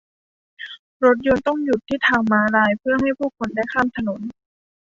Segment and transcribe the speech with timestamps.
[1.05, 4.21] รถยนต์ต้องหยุดที่ทางม้าลายเพื่อให้ผู้คนได้ข้ามถนน